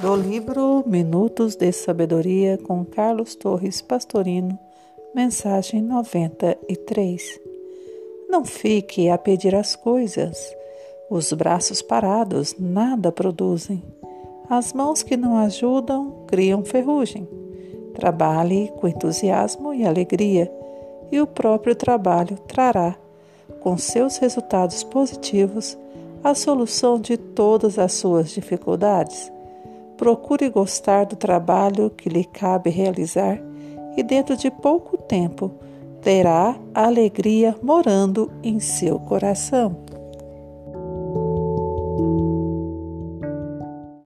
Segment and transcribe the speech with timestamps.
[0.00, 4.56] do livro Minutos de Sabedoria com Carlos Torres Pastorino,
[5.12, 7.40] mensagem 93.
[8.28, 10.54] Não fique a pedir as coisas.
[11.10, 13.82] Os braços parados nada produzem.
[14.48, 17.28] As mãos que não ajudam criam ferrugem.
[17.94, 20.48] Trabalhe com entusiasmo e alegria,
[21.10, 22.96] e o próprio trabalho trará,
[23.58, 25.76] com seus resultados positivos,
[26.22, 29.32] a solução de todas as suas dificuldades
[29.98, 33.38] procure gostar do trabalho que lhe cabe realizar
[33.96, 35.50] e dentro de pouco tempo
[36.00, 39.87] terá alegria morando em seu coração.